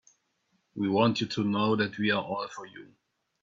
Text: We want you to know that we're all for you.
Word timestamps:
We 0.73 0.89
want 0.89 1.21
you 1.21 1.27
to 1.27 1.43
know 1.43 1.75
that 1.75 1.99
we're 1.99 2.15
all 2.15 2.47
for 2.47 2.65
you. 2.65 2.95